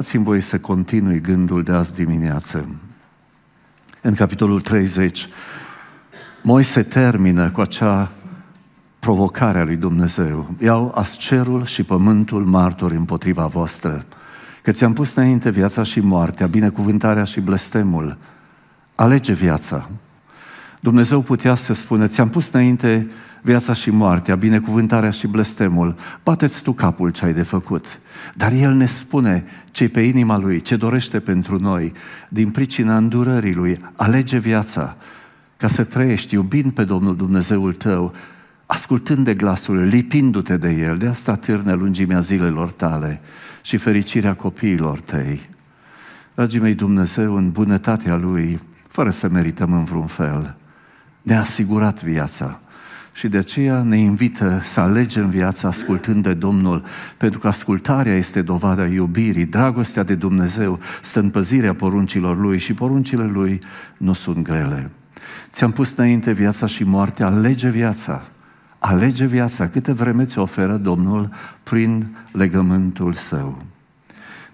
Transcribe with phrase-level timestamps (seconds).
[0.00, 2.80] Dați-mi voie să continui gândul de azi dimineață.
[4.00, 5.28] În capitolul 30,
[6.42, 8.10] Moise termină cu acea
[8.98, 10.54] provocare a lui Dumnezeu.
[10.58, 14.04] Iau ascerul și pământul martori împotriva voastră,
[14.62, 18.18] că ți-am pus înainte viața și moartea, binecuvântarea și blestemul.
[18.94, 19.88] Alege viața.
[20.80, 23.06] Dumnezeu putea să spună, ți-am pus înainte
[23.42, 25.94] viața și moartea, binecuvântarea și blestemul.
[26.24, 28.00] Bateți tu capul ce ai de făcut.
[28.34, 31.92] Dar El ne spune ce pe inima Lui, ce dorește pentru noi,
[32.28, 33.80] din pricina îndurării Lui.
[33.96, 34.96] Alege viața
[35.56, 38.14] ca să trăiești iubind pe Domnul Dumnezeul tău,
[38.66, 40.96] ascultând de glasul, lipindu-te de El.
[40.96, 43.20] De asta târne lungimea zilelor tale
[43.62, 45.48] și fericirea copiilor tăi.
[46.34, 50.56] Dragii mei, Dumnezeu, în bunătatea Lui, fără să merităm în vreun fel,
[51.22, 52.60] ne-a asigurat viața
[53.20, 56.84] și de aceea ne invită să alegem viața ascultând de Domnul,
[57.16, 62.74] pentru că ascultarea este dovada iubirii, dragostea de Dumnezeu stă în păzirea poruncilor Lui și
[62.74, 63.60] poruncile Lui
[63.96, 64.90] nu sunt grele.
[65.50, 68.22] Ți-am pus înainte viața și moartea, alege viața.
[68.78, 71.28] Alege viața câte vreme ți oferă Domnul
[71.62, 73.58] prin legământul Său.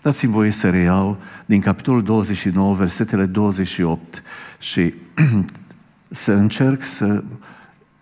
[0.03, 4.23] Dați-mi voie să reiau din capitolul 29, versetele 28
[4.59, 4.95] și
[6.25, 7.23] să încerc să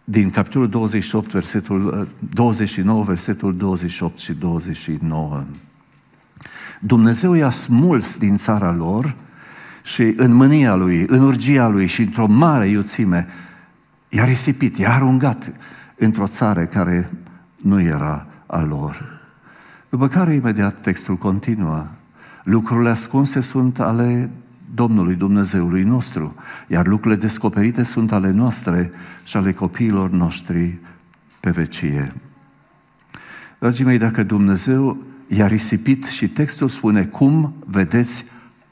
[0.05, 5.45] din capitolul 28, versetul 29, versetul 28 și 29.
[6.81, 9.17] Dumnezeu i-a smuls din țara lor
[9.83, 13.27] și în mânia lui, în urgia lui și într-o mare iuțime
[14.09, 15.53] i-a risipit, i-a aruncat
[15.97, 17.11] într-o țară care
[17.57, 19.21] nu era a lor.
[19.89, 21.87] După care imediat textul continuă.
[22.45, 24.31] Lucrurile ascunse sunt ale
[24.75, 26.35] Domnului Dumnezeului nostru,
[26.67, 28.91] iar lucrurile descoperite sunt ale noastre
[29.25, 30.79] și ale copiilor noștri
[31.41, 32.13] pe vecie.
[33.59, 38.25] Dragii mei, dacă Dumnezeu i-a risipit și textul spune cum vedeți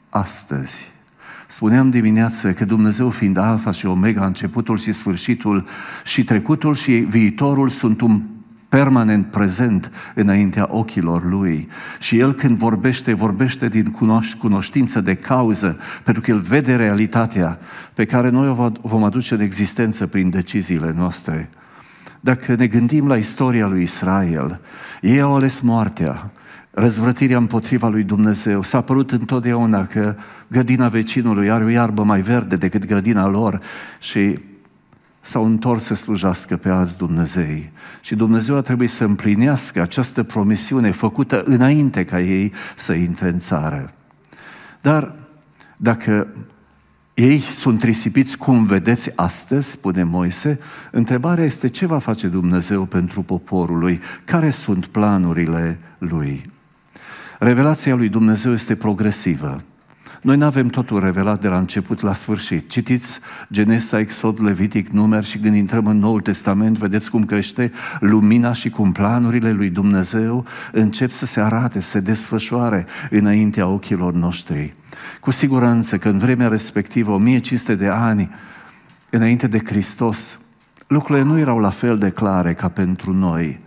[0.09, 0.91] astăzi.
[1.47, 5.65] Spuneam dimineață că Dumnezeu fiind alfa și omega, începutul și sfârșitul
[6.03, 8.21] și trecutul și viitorul sunt un
[8.73, 11.67] permanent prezent înaintea ochilor lui.
[11.99, 17.59] Și el când vorbește, vorbește din cunoș- cunoștință de cauză, pentru că el vede realitatea
[17.93, 21.49] pe care noi o vom aduce în existență prin deciziile noastre.
[22.19, 24.59] Dacă ne gândim la istoria lui Israel,
[25.01, 26.31] ei au ales moartea,
[26.71, 28.63] răzvrătirea împotriva lui Dumnezeu.
[28.63, 30.15] S-a părut întotdeauna că
[30.47, 33.59] grădina vecinului are o iarbă mai verde decât grădina lor
[33.99, 34.39] și
[35.23, 37.71] s-au întors să slujească pe alți Dumnezei.
[38.01, 43.37] Și Dumnezeu a trebuit să împlinească această promisiune făcută înainte ca ei să intre în
[43.37, 43.89] țară.
[44.81, 45.15] Dar
[45.77, 46.27] dacă
[47.13, 50.59] ei sunt risipiți cum vedeți astăzi, spune Moise,
[50.91, 56.51] întrebarea este ce va face Dumnezeu pentru poporul lui, care sunt planurile lui.
[57.39, 59.63] Revelația lui Dumnezeu este progresivă.
[60.23, 62.69] Noi nu avem totul revelat de la început la sfârșit.
[62.69, 63.19] Citiți
[63.51, 68.69] Genesa, Exod, Levitic, Numer și când intrăm în Noul Testament, vedeți cum crește lumina și
[68.69, 74.73] cum planurile lui Dumnezeu încep să se arate, să se desfășoare înaintea ochilor noștri.
[75.19, 78.29] Cu siguranță că în vremea respectivă, 1500 de ani
[79.09, 80.39] înainte de Hristos,
[80.87, 83.59] lucrurile nu erau la fel de clare ca pentru noi.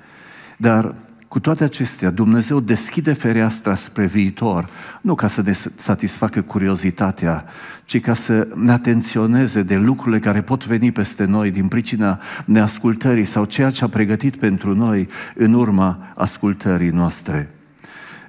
[0.56, 0.94] Dar
[1.28, 4.68] cu toate acestea, Dumnezeu deschide fereastra spre viitor,
[5.00, 7.44] nu ca să ne satisfacă curiozitatea,
[7.84, 13.24] ci ca să ne atenționeze de lucrurile care pot veni peste noi din pricina neascultării
[13.24, 17.48] sau ceea ce a pregătit pentru noi în urma ascultării noastre.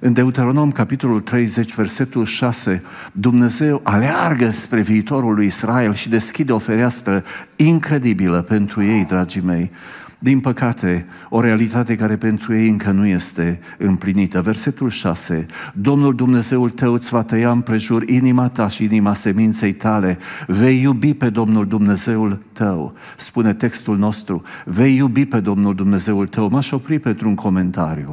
[0.00, 2.82] În Deuteronom, capitolul 30, versetul 6,
[3.12, 7.24] Dumnezeu aleargă spre viitorul lui Israel și deschide o fereastră
[7.56, 9.70] incredibilă pentru ei, dragii mei.
[10.20, 14.40] Din păcate, o realitate care pentru ei încă nu este împlinită.
[14.40, 15.46] Versetul 6.
[15.74, 20.18] Domnul Dumnezeul tău îți va tăia împrejur inima ta și inima seminței tale.
[20.46, 22.94] Vei iubi pe Domnul Dumnezeul tău.
[23.16, 24.42] Spune textul nostru.
[24.64, 26.48] Vei iubi pe Domnul Dumnezeul tău.
[26.50, 28.12] M-aș opri pentru un comentariu.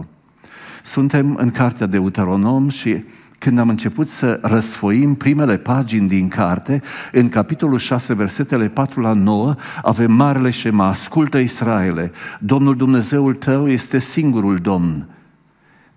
[0.84, 3.04] Suntem în cartea de Deuteronom și
[3.46, 6.82] când am început să răsfoim primele pagini din carte,
[7.12, 13.68] în capitolul 6, versetele 4 la 9, avem marele șema, ascultă Israele, Domnul Dumnezeul tău
[13.68, 15.08] este singurul Domn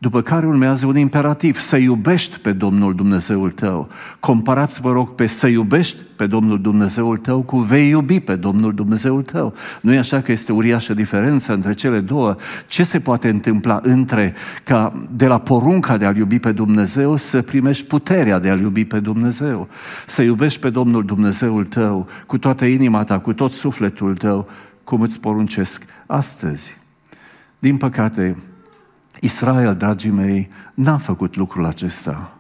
[0.01, 3.89] după care urmează un imperativ, să iubești pe Domnul Dumnezeul tău.
[4.21, 8.75] Comparați, vă rog, pe să iubești pe Domnul Dumnezeul tău cu vei iubi pe Domnul
[8.75, 9.55] Dumnezeul tău.
[9.81, 12.37] Nu e așa că este uriașă diferență între cele două?
[12.67, 14.35] Ce se poate întâmpla între
[14.65, 18.85] ca de la porunca de a-L iubi pe Dumnezeu să primești puterea de a-L iubi
[18.85, 19.69] pe Dumnezeu?
[20.07, 24.49] Să iubești pe Domnul Dumnezeul tău cu toată inima ta, cu tot sufletul tău,
[24.85, 26.77] cum îți poruncesc astăzi.
[27.59, 28.37] Din păcate,
[29.21, 32.39] Israel, dragii mei, n-a făcut lucrul acesta.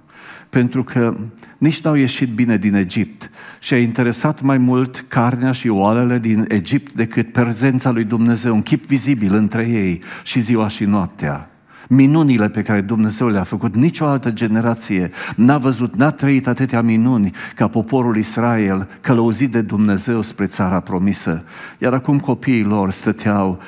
[0.50, 1.16] pentru că
[1.58, 3.30] nici n-au ieșit bine din Egipt
[3.60, 8.62] și a interesat mai mult carnea și oalele din Egipt decât prezența lui Dumnezeu, un
[8.62, 11.50] chip vizibil între ei și ziua și noaptea.
[11.88, 17.30] Minunile pe care Dumnezeu le-a făcut, nicio altă generație n-a văzut, n-a trăit atâtea minuni
[17.54, 21.44] ca poporul Israel călăuzit de Dumnezeu spre țara promisă.
[21.78, 23.60] Iar acum copiii lor stăteau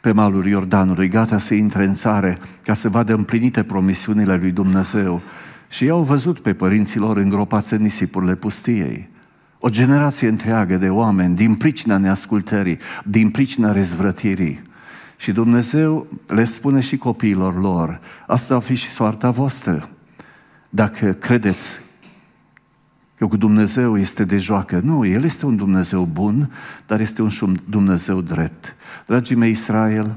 [0.00, 5.20] pe malul Iordanului, gata să intre în țară ca să vadă împlinite promisiunile lui Dumnezeu.
[5.68, 9.08] Și i-au văzut pe părinții lor îngropați în nisipurile pustiei.
[9.58, 14.62] O generație întreagă de oameni din pricina neascultării, din pricina rezvrătirii.
[15.16, 19.88] Și Dumnezeu le spune și copiilor lor, asta va fi și soarta voastră.
[20.70, 21.80] Dacă credeți
[23.20, 24.80] că cu Dumnezeu este de joacă.
[24.82, 26.50] Nu, El este un Dumnezeu bun,
[26.86, 27.30] dar este un
[27.68, 28.76] Dumnezeu drept.
[29.06, 30.16] Dragii mei, Israel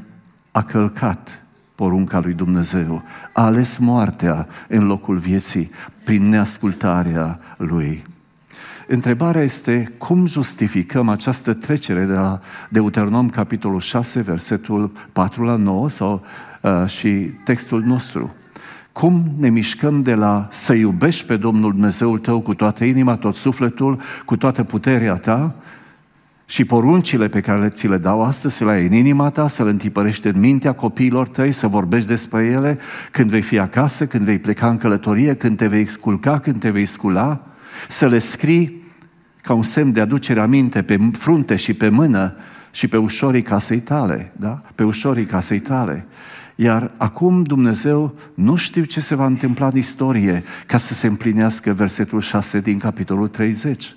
[0.51, 1.45] a călcat
[1.75, 3.03] porunca lui Dumnezeu,
[3.33, 5.71] a ales moartea în locul vieții
[6.03, 8.03] prin neascultarea lui.
[8.88, 12.39] Întrebarea este cum justificăm această trecere de la
[12.69, 16.23] Deuteronom capitolul 6, versetul 4 la 9 sau
[16.61, 17.09] uh, și
[17.45, 18.35] textul nostru.
[18.94, 23.36] Cum ne mișcăm de la să iubești pe Domnul Dumnezeul tău cu toată inima, tot
[23.36, 25.56] sufletul, cu toată puterea ta
[26.45, 29.63] și poruncile pe care ți le dau astăzi, să le ai în inima ta, să
[29.63, 32.80] le întipărești în mintea copiilor tăi, să vorbești despre ele
[33.12, 36.69] când vei fi acasă, când vei pleca în călătorie, când te vei culca, când te
[36.69, 37.42] vei scula,
[37.88, 38.81] să le scrii
[39.42, 42.36] ca un semn de aducere aminte pe frunte și pe mână
[42.72, 44.62] și pe ușorii casei tale, da?
[44.75, 46.06] Pe ușorii casei tale.
[46.55, 51.73] Iar acum Dumnezeu nu știu ce se va întâmpla în istorie ca să se împlinească
[51.73, 53.95] versetul 6 din capitolul 30.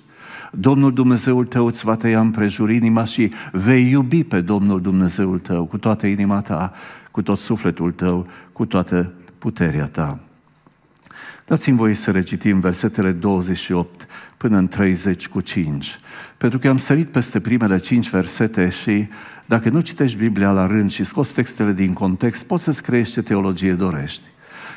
[0.53, 5.65] Domnul Dumnezeul tău îți va tăia împrejur inima și vei iubi pe Domnul Dumnezeul tău
[5.65, 6.73] cu toată inima ta,
[7.11, 10.26] cu tot sufletul tău, cu toată puterea ta.
[11.47, 14.07] Dați-mi voi să recitim versetele 28
[14.37, 15.99] până în 30 cu 5.
[16.37, 19.09] Pentru că am sărit peste primele 5 versete și
[19.47, 23.23] dacă nu citești Biblia la rând și scoți textele din context, poți să-ți creezi ce
[23.23, 24.23] teologie dorești.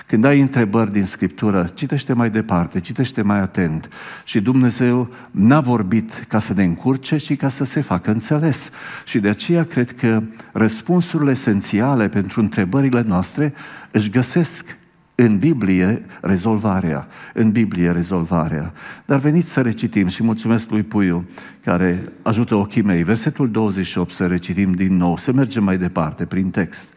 [0.08, 3.90] Când ai întrebări din Scriptură, citește mai departe, citește mai atent.
[4.24, 8.70] Și Dumnezeu n-a vorbit ca să ne încurce, ci ca să se facă înțeles.
[9.06, 10.22] Și de aceea cred că
[10.52, 13.54] răspunsurile esențiale pentru întrebările noastre
[13.92, 14.79] își găsesc
[15.26, 17.08] în Biblie rezolvarea.
[17.34, 18.74] În Biblie rezolvarea.
[19.06, 21.28] Dar veniți să recitim și mulțumesc lui Puiu
[21.64, 23.04] care ajută ochii mei.
[23.04, 26.94] Versetul 28 să recitim din nou, să mergem mai departe prin text.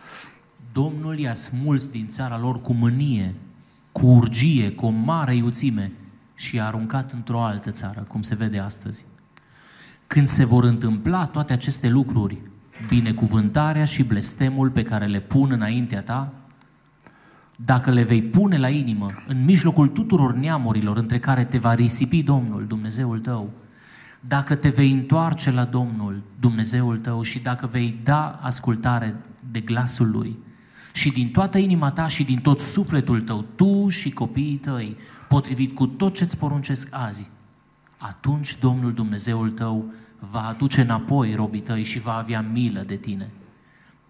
[0.73, 3.35] Domnul i-a smuls din țara lor cu mânie,
[3.93, 5.93] cu urgie, cu o mare iuțime
[6.35, 9.05] și i-a aruncat într-o altă țară, cum se vede astăzi.
[10.07, 12.39] Când se vor întâmpla toate aceste lucruri,
[12.89, 16.42] binecuvântarea și blestemul pe care le pun înaintea ta,
[17.57, 22.23] dacă le vei pune la inimă, în mijlocul tuturor neamurilor între care te va risipi
[22.23, 23.51] Domnul, Dumnezeul tău,
[24.21, 29.17] dacă te vei întoarce la Domnul, Dumnezeul tău, și dacă vei da ascultare
[29.51, 30.39] de glasul Lui,
[30.93, 34.97] și din toată inima ta și din tot sufletul tău, tu și copiii tăi,
[35.29, 37.27] potrivit cu tot ce-ți poruncesc azi,
[37.99, 43.29] atunci Domnul Dumnezeul tău va aduce înapoi robii tăi și va avea milă de tine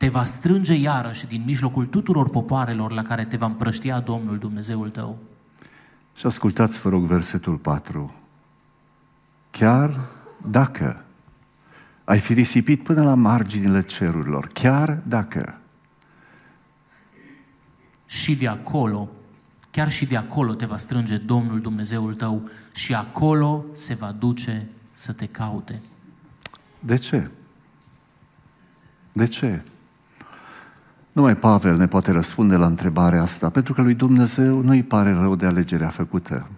[0.03, 4.91] te va strânge iarăși din mijlocul tuturor popoarelor la care te va împrăștia Domnul Dumnezeul
[4.91, 5.19] tău.
[6.17, 8.15] Și ascultați, vă rog, versetul 4.
[9.51, 9.95] Chiar
[10.51, 11.05] dacă
[12.05, 15.59] ai fi risipit până la marginile cerurilor, chiar dacă
[18.07, 19.11] și de acolo,
[19.71, 24.69] chiar și de acolo te va strânge Domnul Dumnezeul tău și acolo se va duce
[24.93, 25.81] să te caute.
[26.79, 27.31] De ce?
[29.13, 29.63] De ce?
[31.13, 35.13] Numai Pavel ne poate răspunde la întrebarea asta, pentru că lui Dumnezeu nu îi pare
[35.13, 36.49] rău de alegerea făcută.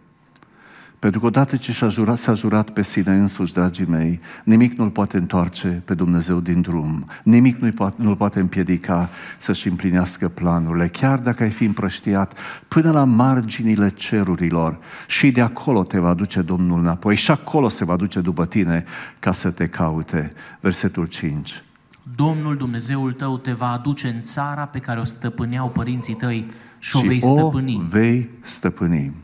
[0.98, 4.90] Pentru că odată ce și-a jurat, s-a jurat pe sine însuși, dragii mei, nimic nu-l
[4.90, 7.06] poate întoarce pe Dumnezeu din drum.
[7.22, 9.08] Nimic nu-l poate, nu poate împiedica
[9.38, 10.88] să-și împlinească planurile.
[10.88, 16.42] Chiar dacă ai fi împrăștiat până la marginile cerurilor și de acolo te va duce
[16.42, 18.84] Domnul înapoi și acolo se va duce după tine
[19.18, 20.32] ca să te caute.
[20.60, 21.63] Versetul 5.
[22.16, 26.46] Domnul Dumnezeul tău te va aduce în țara pe care o stăpâneau părinții tăi
[26.78, 27.76] și, și o vei stăpâni.
[27.76, 29.14] O vei stăpâni.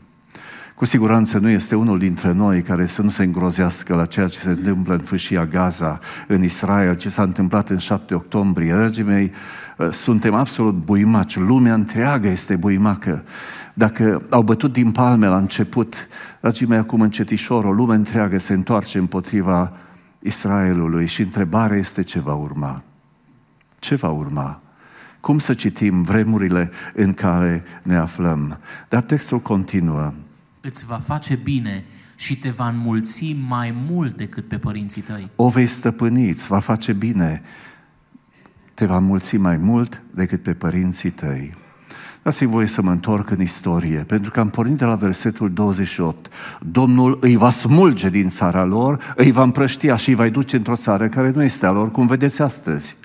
[0.75, 4.39] Cu siguranță nu este unul dintre noi care să nu se îngrozească la ceea ce
[4.39, 8.73] se întâmplă în fâșia Gaza, în Israel, ce s-a întâmplat în 7 octombrie.
[8.73, 9.31] Dragii mei,
[9.77, 13.23] uh, suntem absolut buimaci, lumea întreagă este buimacă.
[13.73, 16.07] Dacă au bătut din palme la început,
[16.39, 19.71] dragii mei, acum încetișor, o lume întreagă se întoarce împotriva
[20.21, 22.83] Israelului și întrebarea este ce va urma.
[23.79, 24.61] Ce va urma?
[25.19, 28.59] Cum să citim vremurile în care ne aflăm?
[28.89, 30.13] Dar textul continuă.
[30.61, 31.85] îți va face bine
[32.15, 35.29] și te va înmulți mai mult decât pe părinții tăi.
[35.35, 37.41] O vei stăpâni, îți va face bine,
[38.73, 41.53] te va mulți mai mult decât pe părinții tăi.
[42.23, 46.33] Dați-mi voie să mă întorc în istorie, pentru că am pornit de la versetul 28.
[46.59, 50.75] Domnul îi va smulge din țara lor, îi va împrăștia și îi va duce într-o
[50.75, 52.95] țară care nu este a lor, cum vedeți astăzi.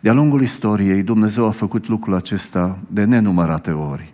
[0.00, 4.12] De-a lungul istoriei, Dumnezeu a făcut lucrul acesta de nenumărate ori.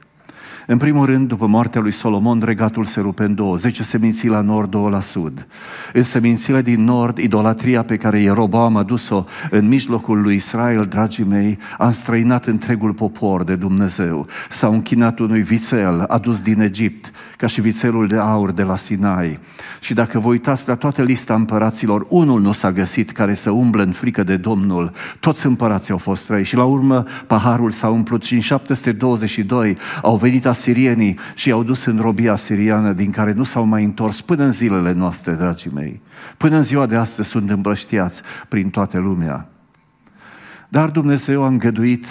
[0.67, 4.41] În primul rând, după moartea lui Solomon, regatul se rupe în două, zece seminții la
[4.41, 5.47] nord, două la sud.
[5.93, 11.25] În semințile din nord, idolatria pe care Ieroboam a dus-o în mijlocul lui Israel, dragii
[11.25, 14.27] mei, a înstrăinat întregul popor de Dumnezeu.
[14.49, 19.39] S-a închinat unui vițel adus din Egipt, ca și vițelul de aur de la Sinai.
[19.81, 23.83] Și dacă vă uitați la toată lista împăraților, unul nu s-a găsit care să umble
[23.83, 24.91] în frică de Domnul.
[25.21, 30.17] Toți împărații au fost răi și la urmă paharul s-a umplut și în 722 au
[30.17, 34.45] venit asirienii și i-au dus în robia siriană din care nu s-au mai întors până
[34.45, 36.01] în zilele noastre, dragii mei.
[36.37, 39.49] Până în ziua de astăzi sunt îmbrăștiați prin toată lumea.
[40.69, 42.07] Dar Dumnezeu a îngăduit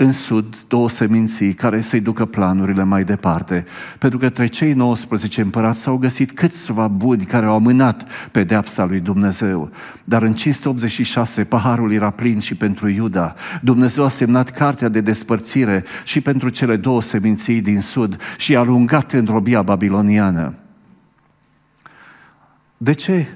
[0.00, 3.64] în sud două seminții care să-i ducă planurile mai departe.
[3.98, 9.00] Pentru că între cei 19 împărați s-au găsit câțiva buni care au amânat pedeapsa lui
[9.00, 9.70] Dumnezeu.
[10.04, 13.34] Dar în 586 paharul era plin și pentru Iuda.
[13.62, 18.58] Dumnezeu a semnat cartea de despărțire și pentru cele două seminții din sud și a
[18.58, 20.54] alungat în robia babiloniană.
[22.76, 23.26] De ce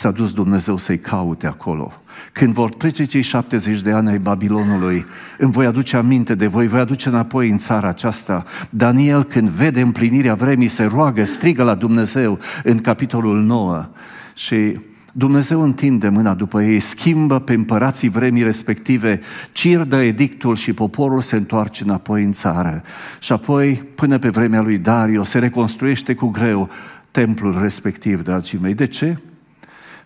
[0.00, 1.92] s-a dus Dumnezeu să-i caute acolo?
[2.32, 5.06] Când vor trece cei 70 de ani ai Babilonului,
[5.38, 8.44] îmi voi aduce aminte de voi, voi aduce înapoi în țara aceasta.
[8.70, 13.88] Daniel, când vede împlinirea vremii, se roagă, strigă la Dumnezeu în capitolul 9
[14.34, 14.78] și
[15.12, 19.20] Dumnezeu întinde mâna după ei, schimbă pe împărații vremii respective,
[19.52, 22.82] cirdă edictul și poporul se întoarce înapoi în țară.
[23.18, 26.68] Și apoi, până pe vremea lui Dario, se reconstruiește cu greu
[27.10, 28.74] templul respectiv, dragii mei.
[28.74, 29.16] De ce?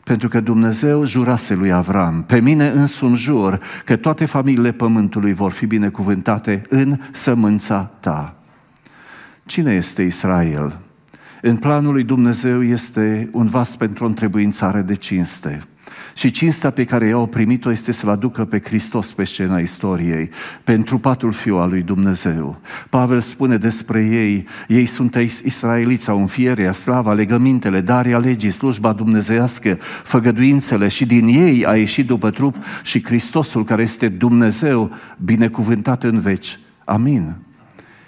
[0.04, 5.52] Pentru că Dumnezeu jurase lui Avram, pe mine însumi jur că toate familiile pământului vor
[5.52, 8.36] fi binecuvântate în sămânța ta.
[9.46, 10.76] Cine este Israel?
[11.42, 15.62] În planul lui Dumnezeu este un vas pentru o întrebuințare de cinste.
[16.14, 20.30] Și cinstea pe care i-au primit-o este să-L aducă pe Hristos pe scena istoriei,
[20.64, 22.60] pentru patul fiu al lui Dumnezeu.
[22.88, 29.78] Pavel spune despre ei, ei sunt israeliți, au înfierea, slava, legămintele, daria legii, slujba dumnezeiască,
[30.02, 36.20] făgăduințele și din ei a ieșit după trup și Hristosul care este Dumnezeu binecuvântat în
[36.20, 36.58] veci.
[36.84, 37.36] Amin.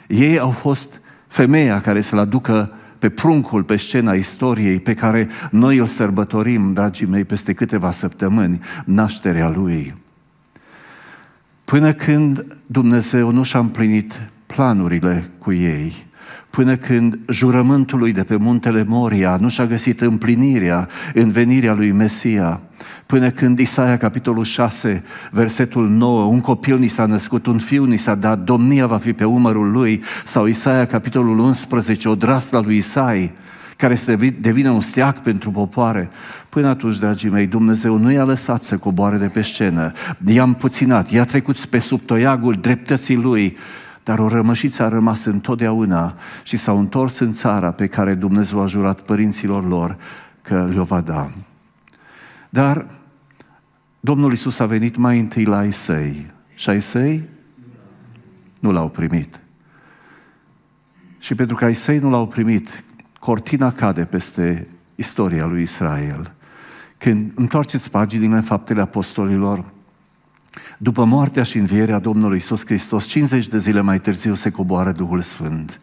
[0.07, 2.73] Ei au fost femeia care să-L aducă
[3.07, 8.61] pe pruncul pe scena istoriei pe care noi îl sărbătorim, dragii mei, peste câteva săptămâni,
[8.85, 9.95] nașterea lui.
[11.65, 16.07] Până când Dumnezeu nu și-a împlinit planurile cu ei,
[16.51, 21.93] până când jurământul lui de pe muntele Moria nu și-a găsit împlinirea în venirea lui
[21.93, 22.61] Mesia,
[23.07, 27.97] până când Isaia, capitolul 6, versetul 9, un copil ni s-a născut, un fiu ni
[27.97, 32.77] s-a dat, domnia va fi pe umărul lui, sau Isaia, capitolul 11, o drasla lui
[32.77, 33.33] Isai,
[33.77, 36.11] care să devină un steac pentru popoare.
[36.49, 39.93] Până atunci, dragii mei, Dumnezeu nu i-a lăsat să coboare de pe scenă,
[40.27, 43.57] i-a împuținat, i-a trecut pe sub toiagul dreptății lui,
[44.07, 48.67] dar o rămășiță a rămas întotdeauna și s-au întors în țara pe care Dumnezeu a
[48.67, 49.97] jurat părinților lor
[50.43, 51.31] că le-o va da.
[52.49, 52.87] Dar
[54.01, 57.29] Domnul Isus a venit mai întâi la ai săi și ai săi
[58.61, 59.43] nu l-au primit.
[61.19, 62.85] Și pentru că ai săi nu l-au primit,
[63.19, 66.33] cortina cade peste istoria lui Israel.
[66.99, 69.75] Când întoarceți paginile în faptele apostolilor,
[70.79, 75.21] după moartea și învierea Domnului Isus Hristos, 50 de zile mai târziu se coboară Duhul
[75.21, 75.81] Sfânt.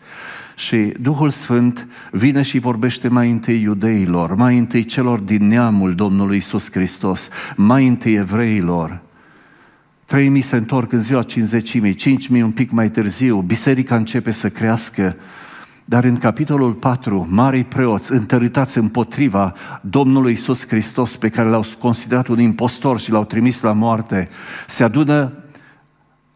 [0.55, 6.37] Și Duhul Sfânt vine și vorbește mai întâi iudeilor, mai întâi celor din neamul Domnului
[6.37, 9.01] Isus Hristos, mai întâi evreilor.
[10.05, 14.31] Trei mii se întorc în ziua cinzecimii, cinci mii un pic mai târziu, biserica începe
[14.31, 15.15] să crească,
[15.85, 22.27] dar în capitolul 4, marii preoți întărâtați împotriva Domnului Isus Hristos, pe care l-au considerat
[22.27, 24.29] un impostor și l-au trimis la moarte,
[24.67, 25.31] se adună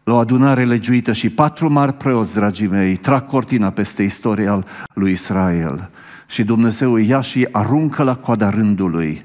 [0.08, 4.64] la o adunare legiuită și patru mari preoți, dragii mei, trag cortina peste istoria
[4.94, 5.90] lui Israel.
[6.26, 9.24] Și Dumnezeu îi ia și aruncă la coada rândului.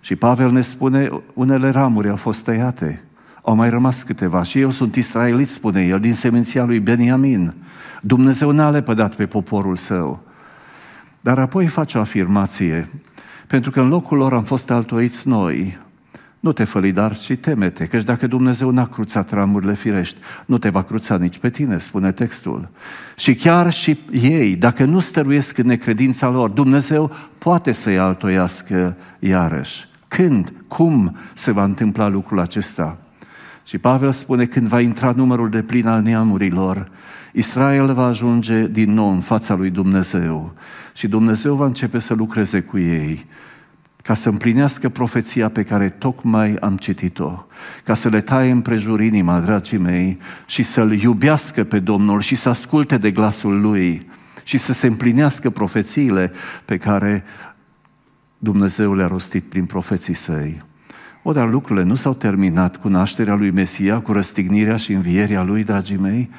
[0.00, 3.02] Și Pavel ne spune, unele ramuri au fost tăiate,
[3.42, 4.42] au mai rămas câteva.
[4.42, 7.54] Și eu sunt israelit, spune el, din seminția lui Beniamin.
[8.06, 10.22] Dumnezeu n-a lepădat pe poporul său.
[11.20, 12.88] Dar apoi face o afirmație,
[13.46, 15.78] pentru că în locul lor am fost altoiți noi,
[16.40, 20.68] Nu te făli, dar și temete, căci dacă Dumnezeu n-a cruțat ramurile firești, nu te
[20.68, 22.68] va cruța nici pe tine, spune textul.
[23.16, 29.88] Și chiar și ei, dacă nu stăruiesc în necredința lor, Dumnezeu poate să-i altoiască iarăși.
[30.08, 32.98] Când, cum se va întâmpla lucrul acesta?
[33.64, 36.88] Și Pavel spune, când va intra numărul de plin al neamurilor,
[37.36, 40.54] Israel va ajunge din nou în fața lui Dumnezeu
[40.92, 43.26] și Dumnezeu va începe să lucreze cu ei
[44.02, 47.46] ca să împlinească profeția pe care tocmai am citit-o,
[47.84, 52.48] ca să le taie împrejur inima, dragii mei, și să-L iubească pe Domnul și să
[52.48, 54.10] asculte de glasul Lui
[54.42, 56.32] și să se împlinească profețiile
[56.64, 57.24] pe care
[58.38, 60.58] Dumnezeu le-a rostit prin profeții săi.
[61.22, 65.64] O, dar lucrurile nu s-au terminat cu nașterea lui Mesia, cu răstignirea și învierea lui,
[65.64, 66.30] dragii mei,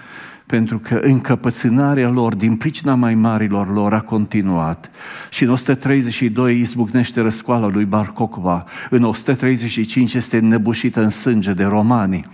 [0.46, 4.92] pentru că încăpățânarea lor, din pricina mai marilor lor, a continuat.
[5.30, 11.64] Și în 132 izbucnește răscoala lui Bar Cocva, în 135 este nebușită în sânge de
[11.64, 12.26] romani.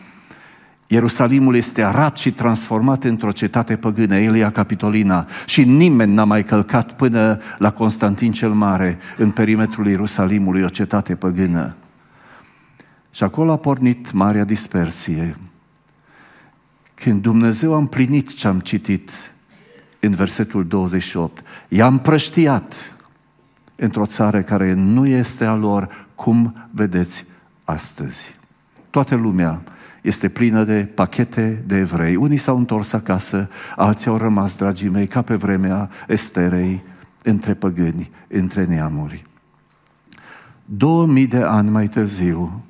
[0.88, 6.94] Ierusalimul este arat și transformat într-o cetate păgână, Elia Capitolina, și nimeni n-a mai călcat
[6.94, 11.76] până la Constantin cel Mare, în perimetrul Ierusalimului, o cetate păgână.
[13.12, 15.36] Și acolo a pornit marea dispersie.
[17.04, 19.12] Când Dumnezeu a împlinit ce am citit
[20.00, 22.96] în versetul 28, i-a împrăștiat
[23.76, 27.26] într-o țară care nu este a lor, cum vedeți
[27.64, 28.36] astăzi.
[28.90, 29.64] Toată lumea
[30.02, 32.16] este plină de pachete de evrei.
[32.16, 36.84] Unii s-au întors acasă, alții au rămas, dragii mei, ca pe vremea Esterei,
[37.24, 39.24] între păgâni, între neamuri.
[40.66, 42.64] Două mii de ani mai târziu,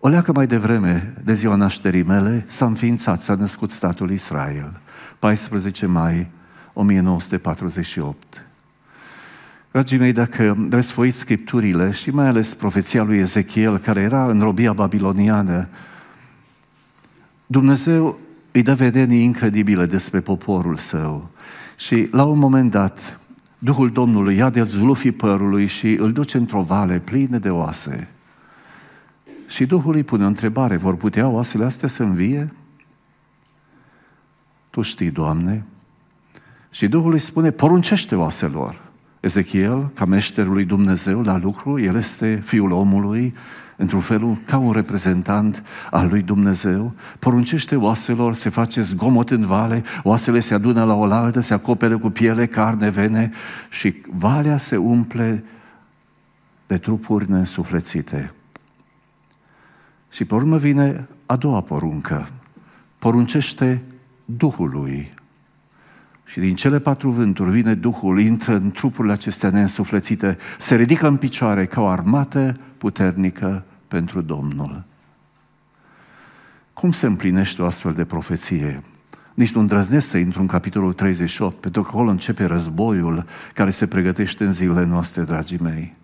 [0.00, 4.80] o leacă mai devreme de ziua nașterii mele s-a înființat, s-a născut statul Israel,
[5.18, 6.28] 14 mai
[6.72, 8.46] 1948.
[9.70, 14.72] Dragii mei, dacă răsfoiți scripturile și mai ales profeția lui Ezechiel, care era în robia
[14.72, 15.68] babiloniană,
[17.46, 18.18] Dumnezeu
[18.52, 21.30] îi dă vedenii incredibile despre poporul său.
[21.76, 23.18] Și la un moment dat,
[23.58, 28.08] Duhul Domnului ia de zulufii părului și îl duce într-o vale plină de oase.
[29.50, 32.52] Și Duhul îi pune o întrebare, vor putea oasele astea să învie?
[34.70, 35.64] Tu știi, Doamne.
[36.70, 38.80] Și Duhul îi spune, poruncește oaselor.
[39.20, 43.34] Ezechiel, ca meșterul lui Dumnezeu la lucru, el este fiul omului,
[43.76, 49.82] într-un fel ca un reprezentant al lui Dumnezeu, poruncește oaselor, se face zgomot în vale,
[50.02, 53.30] oasele se adună la oaltă, se acopere cu piele, carne, vene
[53.70, 55.44] și valea se umple
[56.66, 58.32] de trupuri neînsuflețite.
[60.10, 62.28] Și pe urmă vine a doua poruncă.
[62.98, 63.82] Poruncește
[64.24, 65.14] Duhului.
[66.24, 71.16] Și din cele patru vânturi vine Duhul, intră în trupurile acestea neînsuflețite, se ridică în
[71.16, 74.84] picioare ca o armată puternică pentru Domnul.
[76.72, 78.80] Cum se împlinește o astfel de profeție?
[79.34, 83.86] Nici nu îndrăznesc să intru în capitolul 38, pentru că acolo începe războiul care se
[83.86, 85.96] pregătește în zilele noastre, dragii mei.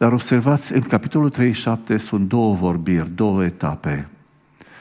[0.00, 4.08] Dar observați, în capitolul 37 sunt două vorbiri, două etape.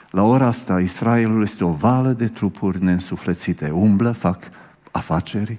[0.09, 3.69] La ora asta, Israelul este o vală de trupuri neînsuflețite.
[3.69, 4.49] Umblă, fac
[4.91, 5.57] afaceri,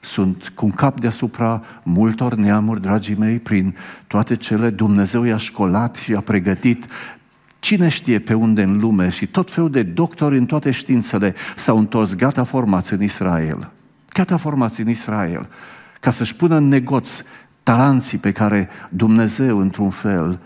[0.00, 5.94] sunt cu un cap deasupra multor neamuri, dragii mei, prin toate cele Dumnezeu i-a școlat
[5.94, 6.86] și i-a pregătit
[7.58, 11.78] Cine știe pe unde în lume și tot felul de doctori în toate științele s-au
[11.78, 13.70] întors gata formați în Israel.
[14.12, 15.48] Gata formați în Israel.
[16.00, 17.22] Ca să-și pună în negoț
[17.70, 20.40] talanții pe care Dumnezeu, într-un fel,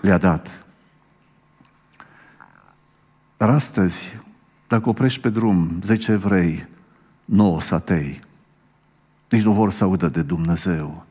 [0.00, 0.64] le-a dat.
[3.36, 4.16] Dar astăzi,
[4.68, 6.68] dacă oprești pe drum 10 evrei,
[7.24, 8.20] 9 satei,
[9.28, 11.06] nici nu vor să audă de Dumnezeu.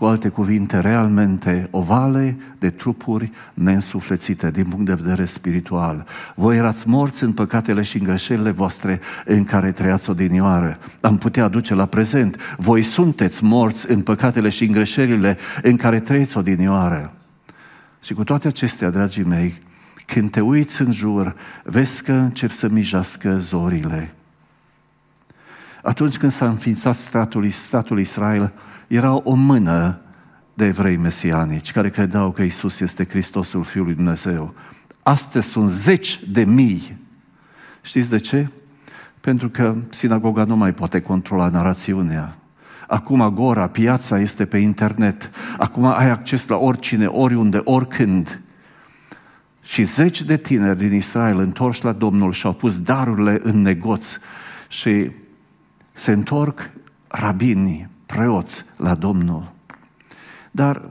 [0.00, 6.06] Cu alte cuvinte, realmente o vale de trupuri neînsuflețite din punct de vedere spiritual.
[6.34, 10.78] Voi erați morți în păcatele și în greșelile voastre în care trăiați odinioară.
[11.00, 12.36] Am putea aduce la prezent.
[12.58, 17.12] Voi sunteți morți în păcatele și în greșelile în care trăiți odinioară.
[18.02, 19.58] Și cu toate acestea, dragii mei,
[20.06, 24.14] când te uiți în jur, vezi că încep să mijească zorile.
[25.82, 28.52] Atunci când s-a înființat statul, statul Israel,
[28.90, 30.00] era o mână
[30.54, 34.54] de evrei mesianici care credeau că Isus este Hristosul Fiului Dumnezeu.
[35.02, 36.98] Astăzi sunt zeci de mii.
[37.82, 38.48] Știți de ce?
[39.20, 42.34] Pentru că sinagoga nu mai poate controla narațiunea.
[42.86, 45.30] Acum agora, piața este pe internet.
[45.58, 48.40] Acum ai acces la oricine, oriunde, oricând.
[49.62, 54.18] Și zeci de tineri din Israel întorși la Domnul și au pus darurile în negoț
[54.68, 55.10] și
[55.92, 56.70] se întorc
[57.08, 59.52] rabinii, preoți la Domnul.
[60.50, 60.88] Dar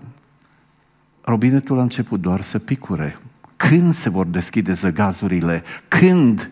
[1.21, 3.17] robinetul a început doar să picure.
[3.55, 5.63] Când se vor deschide zăgazurile?
[5.87, 6.51] Când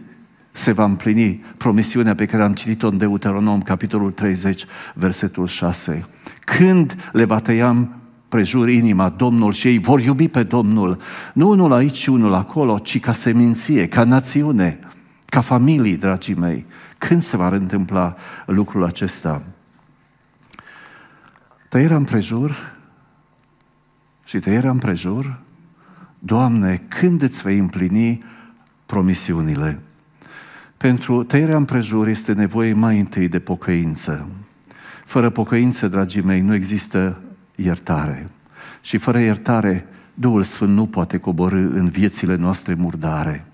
[0.52, 6.06] se va împlini promisiunea pe care am citit-o în Deuteronom, capitolul 30, versetul 6?
[6.40, 7.90] Când le va tăia
[8.28, 10.98] prejur inima Domnul și ei vor iubi pe Domnul,
[11.34, 14.80] nu unul aici și unul acolo, ci ca seminție, ca națiune,
[15.26, 16.66] ca familii, dragii mei.
[16.98, 19.42] Când se va întâmpla lucrul acesta?
[21.68, 22.76] Tăierea împrejur
[24.24, 25.40] și tăierea împrejur,
[26.20, 28.24] Doamne, când îți vei împlini
[28.86, 29.80] promisiunile?
[30.78, 34.28] Pentru tăierea împrejur este nevoie mai întâi de pocăință.
[35.06, 37.22] Fără pocăință, dragii mei, nu există
[37.56, 38.30] iertare.
[38.82, 43.46] Și fără iertare, Duhul Sfânt nu poate coborâ în viețile noastre murdare.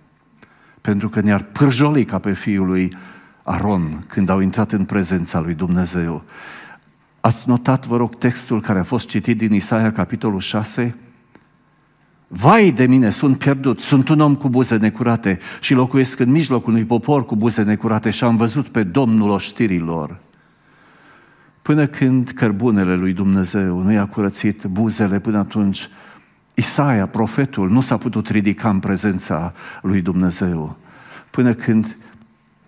[0.81, 2.95] Pentru că ne-ar pârjoli ca pe fiul lui
[3.43, 6.23] Aron când au intrat în prezența lui Dumnezeu.
[7.25, 10.95] Ați notat, vă rog, textul care a fost citit din Isaia, capitolul 6?
[12.27, 16.73] Vai de mine, sunt pierdut, sunt un om cu buze necurate și locuiesc în mijlocul
[16.73, 20.19] unui popor cu buze necurate și am văzut pe Domnul oștirilor.
[21.61, 25.89] Până când cărbunele lui Dumnezeu nu i-a curățit buzele, până atunci
[26.53, 30.77] Isaia, profetul, nu s-a putut ridica în prezența lui Dumnezeu.
[31.29, 31.97] Până când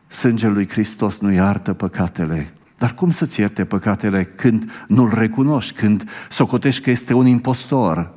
[0.07, 2.53] sângele lui Hristos nu iartă păcatele.
[2.85, 8.11] Dar cum să-ți ierte păcatele când nu-L recunoști, când socotești că este un impostor?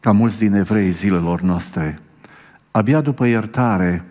[0.00, 1.98] Ca mulți din evrei zilelor noastre.
[2.70, 4.04] Abia după iertare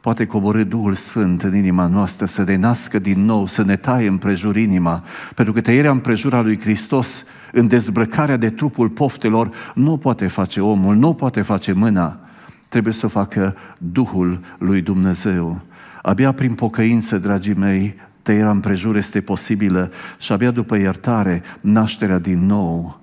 [0.00, 4.08] poate coborâ Duhul Sfânt în inima noastră, să ne nască din nou, să ne taie
[4.08, 10.26] împrejur inima, pentru că tăierea împrejura lui Hristos, în dezbrăcarea de trupul poftelor, nu poate
[10.26, 12.20] face omul, nu poate face mâna,
[12.68, 15.60] trebuie să facă Duhul lui Dumnezeu.
[16.02, 22.46] Abia prin pocăință, dragii mei, tăierea împrejur este posibilă și abia după iertare, nașterea din
[22.46, 23.00] nou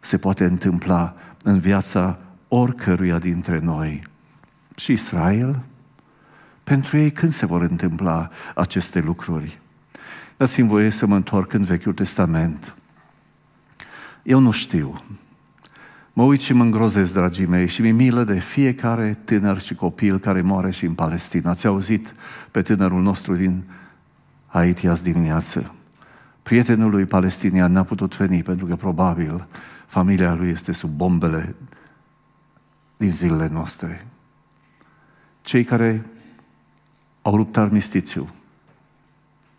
[0.00, 4.02] se poate întâmpla în viața oricăruia dintre noi.
[4.76, 5.60] Și Israel,
[6.64, 9.60] pentru ei când se vor întâmpla aceste lucruri?
[10.36, 12.74] Dați-mi voie să mă întorc în Vechiul Testament.
[14.22, 14.92] Eu nu știu.
[16.12, 20.18] Mă uit și mă îngrozesc, dragii mei, și mi milă de fiecare tânăr și copil
[20.18, 21.50] care moare și în Palestina.
[21.50, 22.14] Ați auzit
[22.50, 23.64] pe tânărul nostru din
[24.56, 25.74] Haiti azi dimineață.
[26.42, 29.46] Prietenul lui palestinian n-a putut veni pentru că probabil
[29.86, 31.54] familia lui este sub bombele
[32.96, 34.06] din zilele noastre.
[35.42, 36.02] Cei care
[37.22, 38.28] au luptat armistițiu.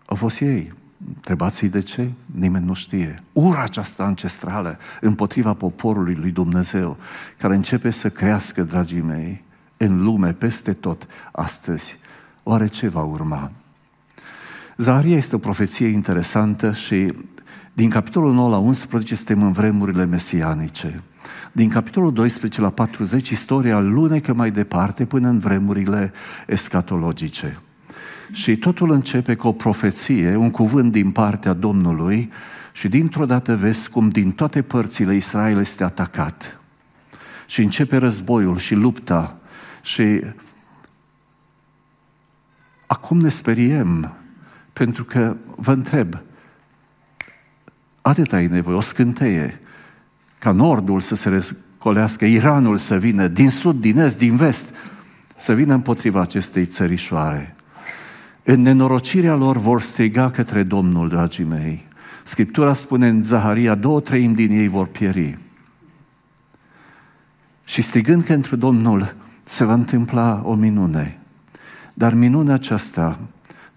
[0.06, 0.74] Au fost ei.
[1.08, 2.12] Întrebați-i de ce?
[2.26, 3.20] Nimeni nu știe.
[3.34, 6.98] Ura aceasta ancestrală împotriva poporului lui Dumnezeu,
[7.38, 9.44] care începe să crească, dragii mei,
[9.78, 11.98] în lume, peste tot, astăzi.
[12.44, 13.52] Oare ce va urma?
[14.78, 17.14] Zaharia este o profeție interesantă și
[17.74, 21.02] din capitolul 9 la 11 suntem în vremurile mesianice.
[21.52, 26.12] Din capitolul 12 la 40, istoria lunecă mai departe până în vremurile
[26.48, 27.60] escatologice.
[28.32, 32.32] Și totul începe cu o profeție, un cuvânt din partea Domnului
[32.74, 36.60] și dintr-o dată vezi cum din toate părțile Israel este atacat.
[37.46, 39.38] Și începe războiul și lupta
[39.82, 40.22] și
[42.88, 44.18] acum ne speriem
[44.78, 46.18] pentru că vă întreb,
[48.02, 49.60] atât ai nevoie, o scânteie,
[50.40, 54.76] ca nordul să se răscolească, Iranul să vină, din sud, din est, din vest,
[55.38, 57.56] să vină împotriva acestei țărișoare.
[58.44, 61.88] În nenorocirea lor vor striga către Domnul, dragii mei.
[62.24, 65.38] Scriptura spune în Zaharia, două treimi din ei vor pieri.
[67.64, 71.20] Și strigând pentru Domnul, se va întâmpla o minune.
[71.94, 73.20] Dar minunea aceasta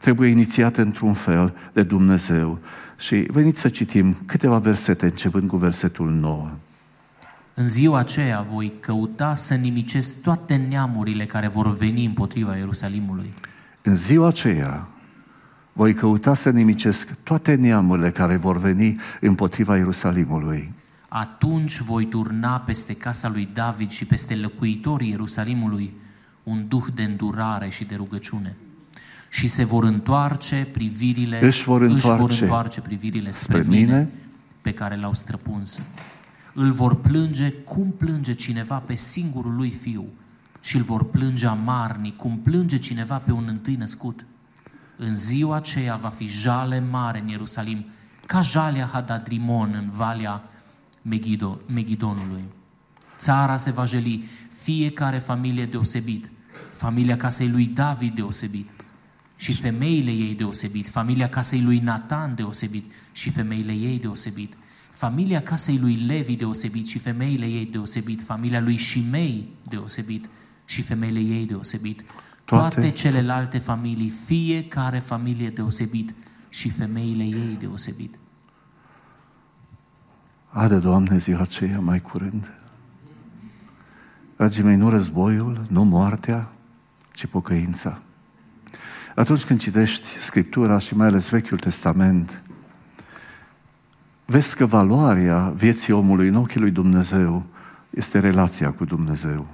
[0.00, 2.58] trebuie inițiată într-un fel de Dumnezeu.
[2.98, 6.50] Și veniți să citim câteva versete, începând cu versetul 9.
[7.54, 13.32] În ziua aceea voi căuta să nimicesc toate neamurile care vor veni împotriva Ierusalimului.
[13.82, 14.88] În ziua aceea
[15.72, 20.72] voi căuta să nimicesc toate neamurile care vor veni împotriva Ierusalimului.
[21.08, 25.92] Atunci voi turna peste casa lui David și peste locuitorii Ierusalimului
[26.42, 28.56] un duh de îndurare și de rugăciune.
[29.32, 33.84] Și se vor întoarce privirile, Își vor își vor întoarce întoarce privirile spre, spre mine,
[33.84, 34.10] mine.
[34.60, 35.80] pe care l-au străpuns.
[36.54, 40.04] Îl vor plânge cum plânge cineva pe singurul lui fiu
[40.60, 44.26] și îl vor plânge amarnic, cum plânge cineva pe un întâi născut.
[44.96, 47.86] În ziua aceea va fi jale mare în Ierusalim,
[48.26, 50.42] ca jalea Hadadrimon în valea
[51.02, 52.44] Megido, Megidonului.
[53.16, 54.24] Țara se va jeli,
[54.62, 56.30] fiecare familie deosebit,
[56.70, 58.70] familia casei lui David deosebit
[59.40, 64.56] și femeile ei deosebit, familia casei lui Natan deosebit și femeile ei deosebit,
[64.90, 70.28] Familia casei lui Levi deosebit și femeile ei deosebit, familia lui Shimei deosebit
[70.64, 72.04] și femeile ei deosebit.
[72.44, 76.14] Toate, Toate celelalte familii, fiecare familie deosebit
[76.48, 78.18] și femeile ei deosebit.
[80.48, 82.50] Ade, Doamne, ziua aceea mai curând.
[84.36, 86.52] Dragii mei, nu războiul, nu moartea,
[87.12, 88.02] ci pocăința.
[89.14, 92.42] Atunci când citești Scriptura și mai ales Vechiul Testament,
[94.24, 97.46] vezi că valoarea vieții omului în ochii lui Dumnezeu
[97.90, 99.46] este relația cu Dumnezeu.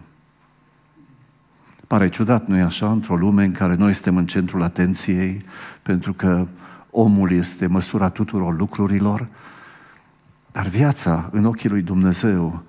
[1.87, 5.45] Pare ciudat, nu-i așa, într-o lume în care noi suntem în centrul atenției,
[5.83, 6.47] pentru că
[6.90, 9.29] omul este măsura tuturor lucrurilor,
[10.53, 12.62] dar viața în ochii lui Dumnezeu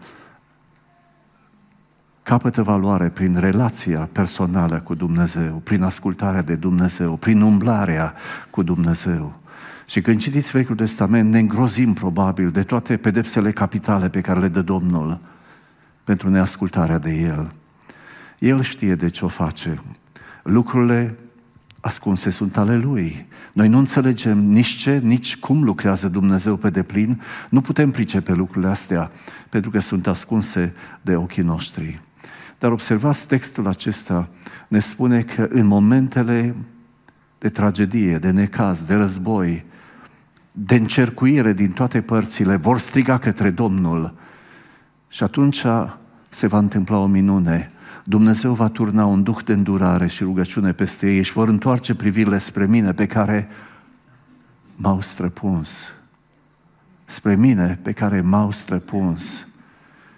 [2.28, 8.13] capătă valoare prin relația personală cu Dumnezeu, prin ascultarea de Dumnezeu, prin umblarea
[8.50, 9.40] cu Dumnezeu.
[9.86, 14.48] Și când citiți Vechiul Testament, ne îngrozim probabil de toate pedepsele capitale pe care le
[14.48, 15.20] dă Domnul
[16.04, 17.52] pentru neascultarea de El.
[18.40, 19.82] El știe de ce o face.
[20.44, 21.16] Lucrurile
[21.82, 23.28] ascunse sunt ale Lui.
[23.54, 27.22] Noi nu înțelegem nici ce, nici cum lucrează Dumnezeu pe deplin.
[27.50, 29.12] Nu putem pricepe lucrurile astea
[29.50, 32.00] pentru că sunt ascunse de ochii noștri.
[32.60, 34.30] Dar observați textul acesta,
[34.67, 36.56] ne spune că în momentele
[37.38, 39.65] de tragedie, de necaz, de război,
[40.52, 44.13] de încercuire din toate părțile, vor striga către Domnul
[45.08, 45.65] și atunci
[46.30, 47.70] se va întâmpla o minune.
[48.04, 52.38] Dumnezeu va turna un duh de îndurare și rugăciune peste ei și vor întoarce privirile
[52.38, 53.48] spre mine pe care
[54.76, 55.93] m-au străpuns.
[57.06, 59.48] Spre mine pe care m-au străpuns.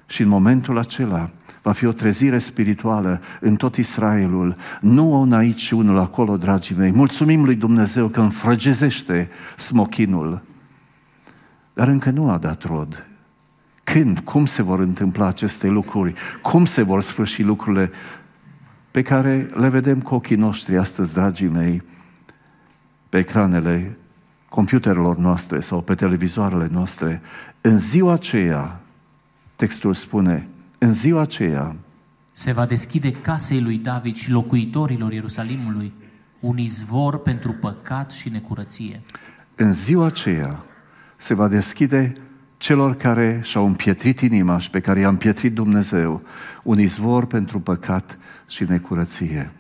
[0.06, 1.25] Și în momentul acela
[1.62, 6.76] va fi o trezire spirituală în tot Israelul, nu un aici și unul acolo, dragii
[6.76, 6.91] mei.
[6.91, 10.41] Mulțumim lui Dumnezeu că înfrăgezește smochinul,
[11.74, 13.04] dar încă nu a dat rod.
[13.84, 16.13] Când, cum se vor întâmpla aceste lucruri?
[16.41, 17.91] Cum se vor sfârși lucrurile
[18.91, 21.84] pe care le vedem cu ochii noștri astăzi, dragii mei,
[23.10, 23.98] pe ecranele
[24.50, 27.22] computerelor noastre sau pe televizoarele noastre?
[27.62, 28.82] În ziua aceea,
[29.56, 30.48] textul spune,
[30.80, 31.76] în ziua aceea
[32.32, 35.94] Se va deschide casei lui David și locuitorilor Ierusalimului
[36.39, 39.02] un izvor pentru păcat și necurăție.
[39.56, 40.63] în ziua aceea
[41.18, 42.13] se va deschide
[42.58, 46.22] celor care și-au împietrit inima și pe care i-a împietrit Dumnezeu
[46.63, 49.52] un izvor pentru păcat și necurăție.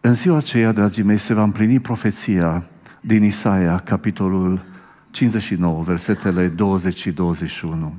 [0.00, 2.66] În ziua aceea, dragii mei, se va împlini profeția
[3.00, 4.64] din Isaia, capitolul
[5.10, 7.94] 59, versetele 20 și 21.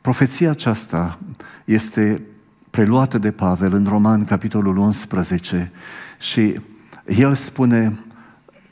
[0.00, 1.18] Profeția aceasta
[1.64, 2.22] este
[2.70, 5.72] preluată de Pavel în Roman, capitolul 11,
[6.20, 6.60] și
[7.06, 7.98] el spune,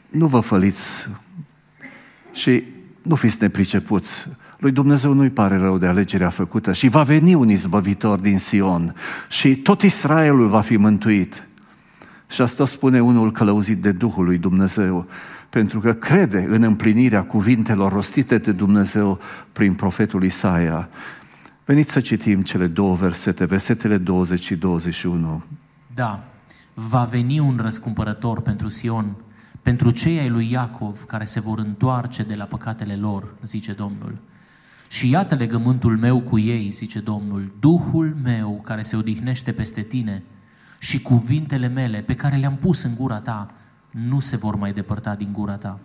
[0.08, 1.08] nu vă făliți
[2.32, 2.64] și
[3.02, 4.26] nu fiți nepricepuți.
[4.58, 8.94] Lui Dumnezeu nu-i pare rău de alegerea făcută și va veni un izbăvitor din Sion
[9.28, 11.46] și tot Israelul va fi mântuit.
[12.28, 15.06] Și asta spune unul călăuzit de Duhul lui Dumnezeu,
[15.50, 19.18] pentru că crede în împlinirea cuvintelor rostite de Dumnezeu
[19.52, 20.88] prin profetul Isaia.
[21.68, 25.42] Veniți să citim cele două versete, versetele 20 și 21.
[25.94, 26.24] Da,
[26.74, 29.16] va veni un răscumpărător pentru Sion,
[29.62, 34.18] pentru cei ai lui Iacov care se vor întoarce de la păcatele lor, zice Domnul.
[34.88, 40.22] Și iată legământul meu cu ei, zice Domnul, Duhul meu care se odihnește peste tine
[40.78, 43.46] și cuvintele mele pe care le-am pus în gura ta
[43.90, 45.78] nu se vor mai depărta din gura ta.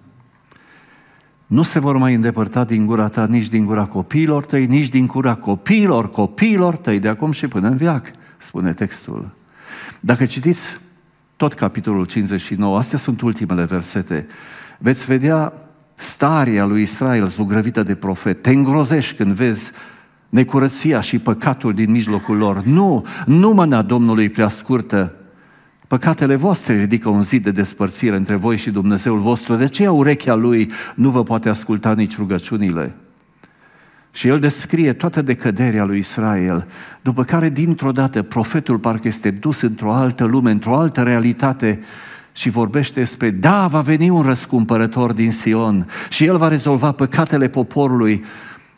[1.47, 5.07] Nu se vor mai îndepărta din gura ta nici din gura copiilor tăi, nici din
[5.07, 9.29] gura copiilor copiilor tăi, de acum și până în viac, spune textul.
[9.99, 10.77] Dacă citiți
[11.35, 14.27] tot capitolul 59, astea sunt ultimele versete,
[14.79, 15.53] veți vedea
[15.95, 18.41] starea lui Israel zugrăvită de profet.
[18.41, 19.71] Te îngrozești când vezi
[20.29, 22.63] necurăția și păcatul din mijlocul lor.
[22.63, 25.13] Nu, nu mâna Domnului prea scurtă.
[25.93, 29.55] Păcatele voastre ridică un zid de despărțire între voi și Dumnezeul vostru.
[29.55, 32.95] De aceea urechea lui nu vă poate asculta nici rugăciunile.
[34.11, 36.67] Și el descrie toată decăderea lui Israel,
[37.01, 41.79] după care dintr-o dată profetul parcă este dus într-o altă lume, într-o altă realitate
[42.31, 47.49] și vorbește despre, da, va veni un răscumpărător din Sion și el va rezolva păcatele
[47.49, 48.23] poporului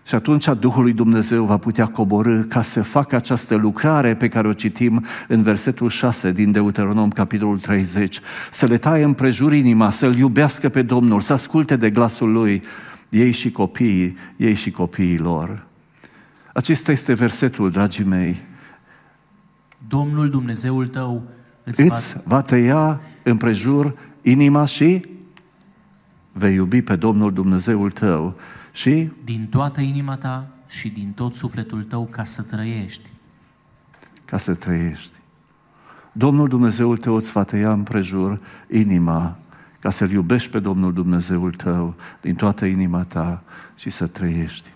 [0.07, 4.47] și atunci Duhul lui Dumnezeu va putea coborâ ca să facă această lucrare pe care
[4.47, 8.19] o citim în versetul 6 din Deuteronom, capitolul 30,
[8.51, 12.63] să le taie împrejur inima, să-L iubească pe Domnul, să asculte de glasul Lui,
[13.09, 15.67] ei și copiii, ei și copiii lor.
[16.53, 18.41] Acesta este versetul, dragii mei.
[19.87, 21.23] Domnul Dumnezeul tău
[21.63, 21.95] îți va...
[21.95, 25.05] Îți va tăia împrejur inima și
[26.37, 28.37] vei iubi pe Domnul Dumnezeul tău
[28.71, 33.09] și din toată inima ta și din tot sufletul tău ca să trăiești.
[34.25, 35.19] ca să trăiești.
[36.11, 38.39] Domnul Dumnezeul tău îți va tăia împrejur
[38.71, 39.37] inima
[39.79, 43.43] ca să-L iubești pe Domnul Dumnezeul tău din toată inima ta
[43.75, 44.69] și să trăiești.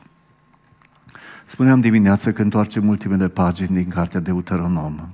[1.45, 5.13] Spuneam dimineață că întoarcem ultimele pagini din cartea Deuteronom.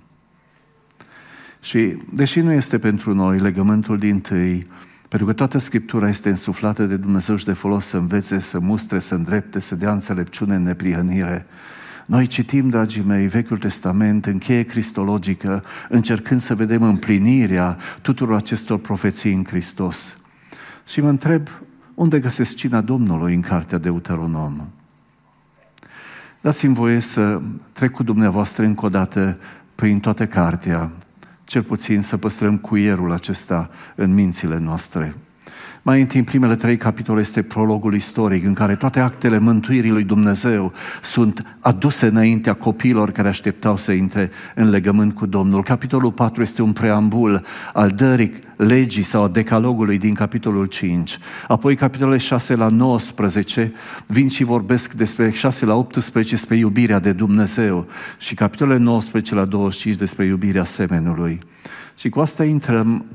[1.62, 4.67] Și deși nu este pentru noi legământul din tâi,
[5.09, 8.99] pentru că toată Scriptura este însuflată de Dumnezeu și de folos să învețe, să mustre,
[8.99, 11.45] să îndrepte, să dea înțelepciune în neprihănire,
[12.05, 18.77] noi citim, dragii mei, Vechiul Testament în cheie cristologică, încercând să vedem împlinirea tuturor acestor
[18.77, 20.17] profeții în Hristos.
[20.87, 21.47] Și mă întreb,
[21.95, 24.67] unde găsesc cina Domnului în cartea Deuteronom?
[26.41, 27.41] Dați-mi voie să
[27.71, 29.37] trec cu dumneavoastră încă o dată
[29.75, 30.91] prin toată cartea,
[31.45, 35.15] cel puțin să păstrăm cuierul acesta în mințile noastre.
[35.87, 40.03] Mai întâi, în primele trei capitole, este prologul istoric, în care toate actele mântuirii lui
[40.03, 45.63] Dumnezeu sunt aduse înaintea copiilor care așteptau să intre în legământ cu Domnul.
[45.63, 47.41] Capitolul 4 este un preambul
[47.73, 51.17] al dării legii sau a decalogului din capitolul 5.
[51.47, 53.73] Apoi, capitolele 6 la 19
[54.07, 59.45] vin și vorbesc despre 6 la 18 despre iubirea de Dumnezeu și capitolele 19 la
[59.45, 61.39] 25 despre iubirea semenului.
[61.97, 63.05] Și cu asta intrăm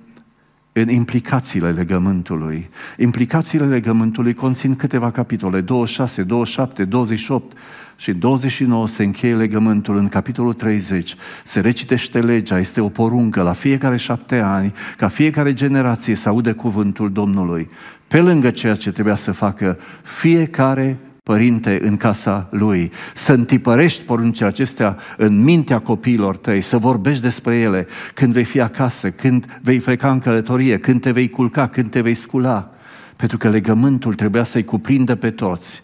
[0.73, 2.69] în implicațiile legământului.
[2.99, 7.57] Implicațiile legământului conțin câteva capitole, 26, 27, 28
[7.97, 11.17] și 29 se încheie legământul în capitolul 30.
[11.45, 16.53] Se recitește legea, este o poruncă la fiecare șapte ani, ca fiecare generație să aude
[16.53, 17.71] cuvântul Domnului.
[18.09, 24.47] Pe lângă ceea ce trebuia să facă fiecare părinte în casa lui, să întipărești poruncile
[24.47, 29.79] acestea în mintea copiilor tăi, să vorbești despre ele când vei fi acasă, când vei
[29.79, 32.71] pleca în călătorie, când te vei culca, când te vei scula.
[33.17, 35.83] Pentru că legământul trebuia să-i cuprindă pe toți.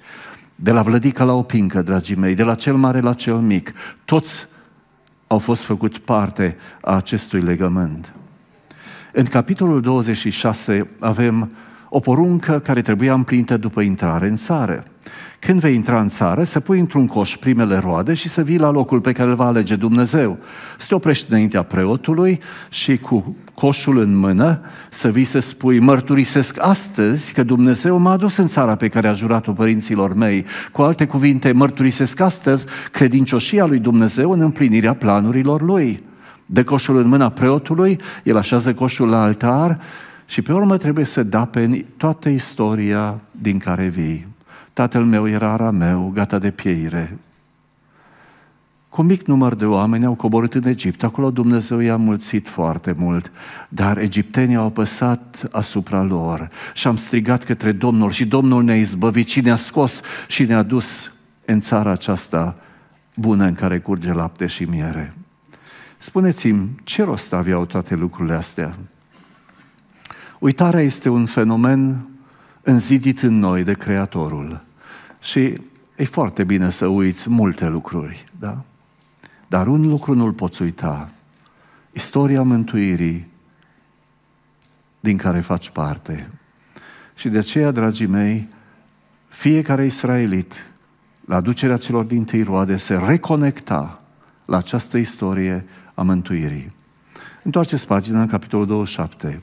[0.54, 3.72] De la vlădică la opincă, dragii mei, de la cel mare la cel mic,
[4.04, 4.46] toți
[5.26, 8.12] au fost făcut parte a acestui legământ.
[9.12, 11.50] În capitolul 26 avem
[11.88, 14.82] o poruncă care trebuia împlinită după intrare în țară.
[15.40, 18.70] Când vei intra în țară, să pui într-un coș primele roade și să vii la
[18.70, 20.38] locul pe care îl va alege Dumnezeu.
[20.78, 26.56] Să te oprești înaintea preotului și cu coșul în mână să vii să spui, mărturisesc
[26.60, 30.44] astăzi că Dumnezeu m-a adus în țara pe care a jurat-o părinților mei.
[30.72, 36.02] Cu alte cuvinte, mărturisesc astăzi credincioșia lui Dumnezeu în împlinirea planurilor lui.
[36.46, 39.78] De coșul în mâna preotului, el așează coșul la altar
[40.26, 44.26] și pe urmă trebuie să dapeni toată istoria din care vii.
[44.72, 47.18] Tatăl meu era arameu, gata de pieire.
[48.88, 51.02] Cu mic număr de oameni au coborât în Egipt.
[51.02, 53.32] Acolo Dumnezeu i-a mulțit foarte mult,
[53.68, 59.28] dar egiptenii au apăsat asupra lor și am strigat către Domnul și Domnul ne-a izbăvit
[59.28, 61.12] și ne-a scos și ne-a dus
[61.44, 62.54] în țara aceasta
[63.16, 65.12] bună în care curge lapte și miere.
[65.98, 68.74] Spuneți-mi, ce rost aveau toate lucrurile astea?
[70.38, 72.08] Uitarea este un fenomen
[72.62, 74.64] înzidit în noi de Creatorul.
[75.20, 75.60] Și
[75.96, 78.64] e foarte bine să uiți multe lucruri, da?
[79.48, 81.08] Dar un lucru nu-l poți uita.
[81.92, 83.28] Istoria mântuirii
[85.00, 86.28] din care faci parte.
[87.14, 88.48] Și de aceea, dragii mei,
[89.28, 90.70] fiecare israelit,
[91.24, 94.02] la aducerea celor din tâi roade, se reconecta
[94.44, 96.72] la această istorie a mântuirii.
[97.42, 99.40] Întoarceți pagina în capitolul 27.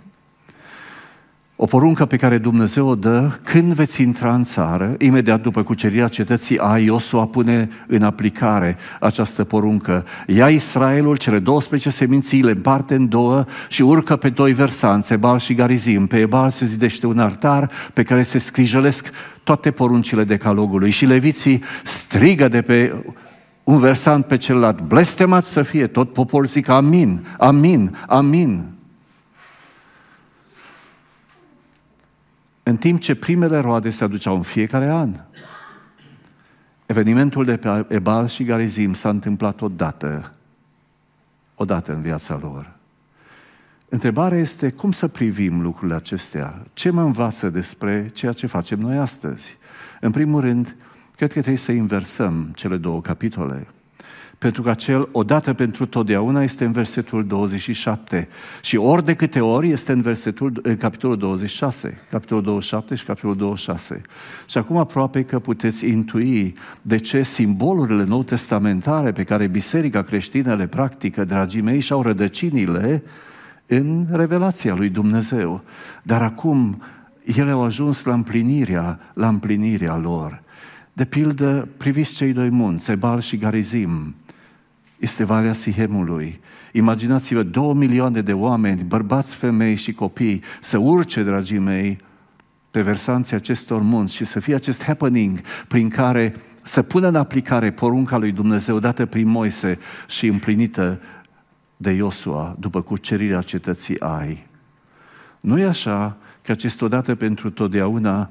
[1.63, 6.08] O poruncă pe care Dumnezeu o dă când veți intra în țară, imediat după cucerirea
[6.08, 10.06] cetății a Iosua pune în aplicare această poruncă.
[10.28, 15.39] Ia Israelul, cele 12 seminții, le împarte în două și urcă pe doi versanți, Ebal
[15.39, 16.06] și Garizim.
[16.06, 19.10] Pe Ebal se zidește un altar pe care se scrijălesc
[19.43, 22.93] toate poruncile decalogului și leviții strigă de pe
[23.63, 28.73] un versant pe celălalt, blestemat să fie, tot poporul zic amin, amin, amin.
[32.63, 35.13] În timp ce primele roade se aduceau în fiecare an.
[36.86, 40.33] Evenimentul de pe Ebal și Garizim s-a întâmplat odată,
[41.56, 42.71] odată în viața lor.
[43.90, 46.63] Întrebarea este cum să privim lucrurile acestea?
[46.73, 49.58] Ce mă învață despre ceea ce facem noi astăzi?
[50.02, 50.75] În primul rând,
[51.15, 53.67] cred că trebuie să inversăm cele două capitole.
[54.44, 58.27] Pentru că acel odată pentru totdeauna este în versetul 27
[58.62, 63.35] și ori de câte ori este în versetul în capitolul 26, capitolul 27 și capitolul
[63.35, 64.02] 26.
[64.46, 70.56] Și acum aproape că puteți intui de ce simbolurile nou testamentare pe care biserica creștină
[70.56, 73.04] le practică, dragii mei, și-au rădăcinile
[73.67, 75.63] în revelația lui Dumnezeu.
[76.02, 76.81] Dar acum
[77.37, 80.41] ele au ajuns la împlinirea, la împlinirea lor.
[80.94, 84.15] De pildă, priviți cei doi munți, Ebal și Garizim.
[84.98, 86.39] Este Valea Sihemului.
[86.71, 91.98] Imaginați-vă două milioane de oameni, bărbați, femei și copii, să urce, dragii mei,
[92.71, 96.33] pe versanții acestor munți și să fie acest happening prin care
[96.63, 99.77] să pună în aplicare porunca lui Dumnezeu dată prin Moise
[100.08, 101.00] și împlinită
[101.77, 104.48] de Iosua după cucerirea cetății Ai.
[105.41, 108.29] Nu e așa că acest odată pentru totdeauna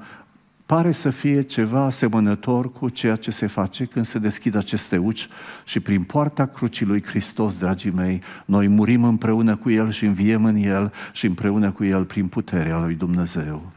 [0.65, 5.27] pare să fie ceva asemănător cu ceea ce se face când se deschid aceste uci
[5.65, 10.45] și prin poarta crucii lui Hristos, dragii mei, noi murim împreună cu El și înviem
[10.45, 13.71] în El și împreună cu El prin puterea lui Dumnezeu.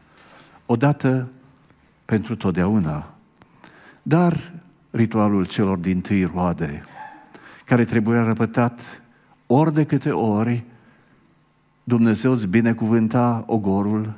[0.65, 1.29] Odată
[2.05, 3.13] pentru totdeauna.
[4.01, 4.53] Dar
[4.91, 6.83] ritualul celor din tâi roade,
[7.65, 9.01] care trebuia răpătat
[9.47, 10.63] ori de câte ori
[11.83, 14.13] Dumnezeu îți binecuvânta ogorul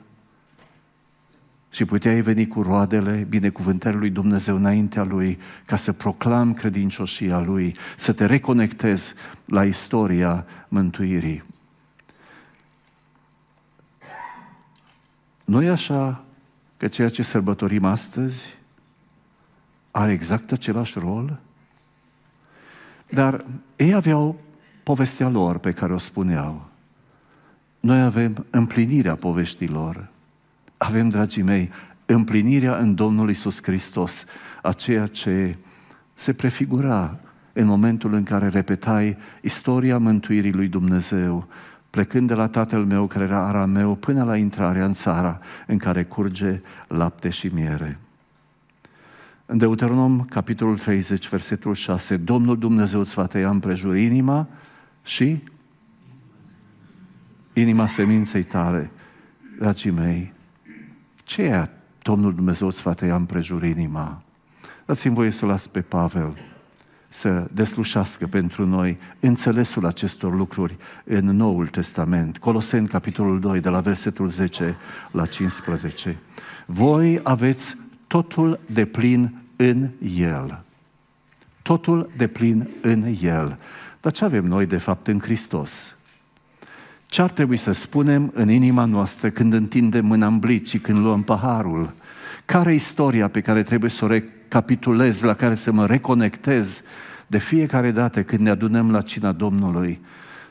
[1.70, 7.76] și puteai veni cu roadele binecuvântării lui Dumnezeu înaintea lui ca să proclam credincioșia lui,
[7.98, 9.14] să te reconectezi
[9.46, 11.44] la istoria mântuirii.
[15.46, 16.24] Nu e așa
[16.78, 18.58] că ceea ce sărbătorim astăzi
[19.92, 21.40] are exact același rol?
[23.10, 23.46] Dar
[23.76, 24.40] ei aveau
[24.84, 26.70] povestea lor pe care o spuneau.
[27.80, 30.10] Noi avem împlinirea poveștilor.
[30.82, 31.72] Avem, dragii mei,
[32.06, 34.26] împlinirea în Domnul Isus Hristos,
[34.62, 35.58] a ceea ce
[36.14, 37.20] se prefigura
[37.54, 41.48] în momentul în care repetai istoria mântuirii lui Dumnezeu,
[41.90, 46.04] plecând de la tatăl meu care era arameu până la intrarea în țara în care
[46.04, 47.98] curge lapte și miere.
[49.46, 54.48] În Deuteronom, capitolul 30, versetul 6, Domnul Dumnezeu îți va tăia împrejur inima
[55.04, 55.44] și
[57.54, 58.92] inima seminței tale,
[59.58, 60.38] dragii mei.
[61.30, 61.70] Ce e
[62.02, 64.22] Domnul Dumnezeu îți va tăia împrejur inima?
[64.86, 66.34] Dați-mi voie să las pe Pavel
[67.10, 72.38] să deslușească pentru noi înțelesul acestor lucruri în Noul Testament.
[72.38, 74.76] Coloseni, capitolul 2, de la versetul 10
[75.12, 76.18] la 15.
[76.66, 77.78] Voi aveți
[78.08, 80.64] totul de plin în El.
[81.62, 83.60] Totul de plin în El.
[84.02, 85.96] Dar ce avem noi, de fapt, în Hristos?
[87.10, 91.00] Ce ar trebui să spunem în inima noastră când întindem mâna în blic și când
[91.00, 91.94] luăm paharul?
[92.46, 96.82] Care istoria pe care trebuie să o recapitulez, la care să mă reconectez
[97.28, 100.00] de fiecare dată când ne adunăm la cina Domnului?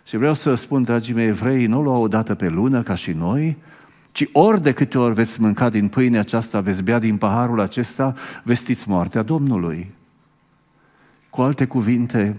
[0.05, 3.11] Și vreau să spun, dragii mei evrei, nu luau o dată pe lună ca și
[3.11, 3.57] noi,
[4.13, 8.15] ci ori de câte ori veți mânca din pâinea aceasta, veți bea din paharul acesta,
[8.43, 9.91] vestiți moartea Domnului.
[11.31, 12.37] Cu alte cuvinte,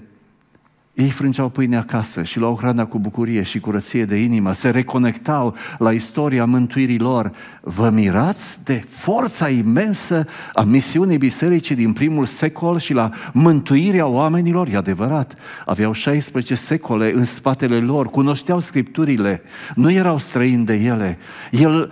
[1.00, 5.56] ei frângeau pâine acasă și luau hrana cu bucurie și curăție de inimă, se reconectau
[5.78, 7.32] la istoria mântuirii lor.
[7.62, 14.68] Vă mirați de forța imensă a misiunii bisericii din primul secol și la mântuirea oamenilor?
[14.68, 15.34] E adevărat,
[15.66, 19.41] aveau 16 secole în spatele lor, cunoșteau scripturile,
[19.76, 21.18] nu erau străini de ele.
[21.52, 21.91] El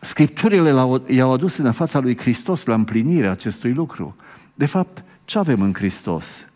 [0.00, 0.72] Scripturile
[1.06, 4.16] i-au adus în fața lui Hristos la împlinirea acestui lucru.
[4.54, 6.46] De fapt, ce avem în Hristos?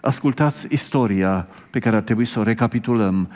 [0.00, 3.30] Ascultați istoria pe care ar trebui să o recapitulăm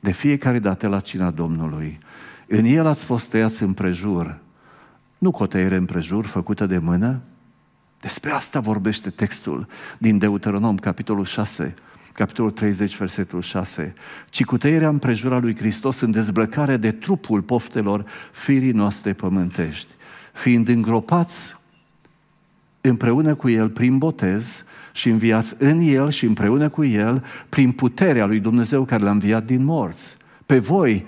[0.00, 1.98] de fiecare dată la cina Domnului.
[2.46, 4.38] În el ați fost tăiați împrejur,
[5.18, 7.22] nu cu o tăiere împrejur făcută de mână.
[8.00, 9.66] Despre asta vorbește textul
[9.98, 11.74] din Deuteronom, capitolul 6,
[12.12, 13.94] capitolul 30, versetul 6,
[14.28, 19.92] ci cu tăierea împrejura lui Hristos în dezbrăcare de trupul poftelor firii noastre pământești,
[20.32, 21.56] fiind îngropați
[22.88, 28.24] împreună cu El prin botez și înviați în El și împreună cu El prin puterea
[28.26, 30.16] lui Dumnezeu care l-a înviat din morți.
[30.46, 31.06] Pe voi,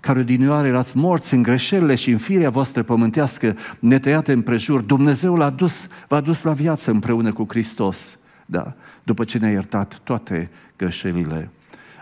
[0.00, 5.50] care odinioară erați morți în greșelile și în firea voastră pământească, netăiate împrejur, Dumnezeu l-a
[5.50, 8.18] dus, v-a dus la viață împreună cu Hristos.
[8.46, 11.50] Da, după ce ne-a iertat toate greșelile.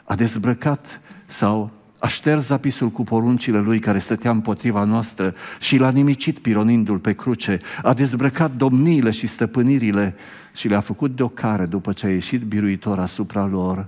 [0.04, 5.90] A dezbrăcat sau a șters zapisul cu poruncile lui care stătea împotriva noastră și l-a
[5.90, 10.16] nimicit pironindu-l pe cruce, a dezbrăcat domniile și stăpânirile
[10.54, 13.86] și le-a făcut de o care după ce a ieșit biruitor asupra lor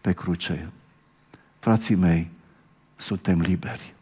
[0.00, 0.70] pe cruce.
[1.58, 2.30] Frații mei,
[2.96, 3.94] suntem liberi.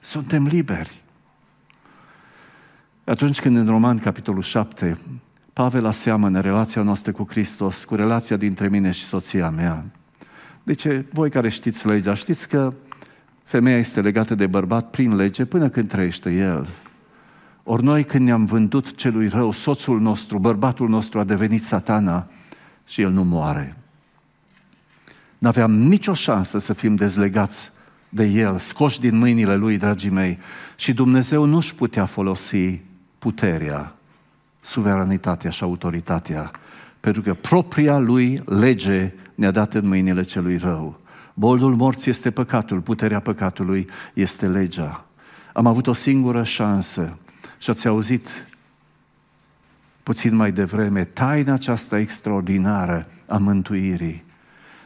[0.00, 1.02] Suntem liberi.
[3.04, 4.98] Atunci când în Roman, capitolul 7,
[5.52, 9.84] Pavel aseamănă relația noastră cu Hristos cu relația dintre mine și soția mea,
[10.64, 12.72] deci, voi care știți legea, știți că
[13.44, 16.68] femeia este legată de bărbat prin lege până când trăiește el.
[17.62, 22.28] Ori noi când ne-am vândut celui rău, soțul nostru, bărbatul nostru a devenit satana
[22.86, 23.74] și el nu moare.
[25.38, 27.72] N-aveam nicio șansă să fim dezlegați
[28.08, 30.38] de El, scoși din mâinile Lui, dragii mei,
[30.76, 32.82] și Dumnezeu nu-și putea folosi
[33.18, 33.94] puterea,
[34.60, 36.50] suveranitatea și autoritatea,
[37.04, 41.00] pentru că propria Lui lege ne-a dat în mâinile celui rău.
[41.34, 45.06] Boldul morții este păcatul, puterea păcatului este legea.
[45.52, 47.18] Am avut o singură șansă
[47.58, 48.28] și ați auzit
[50.02, 54.24] puțin mai devreme taina aceasta extraordinară a mântuirii.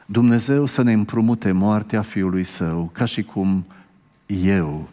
[0.06, 3.66] Dumnezeu să ne împrumute moartea Fiului Său, ca și cum
[4.26, 4.88] eu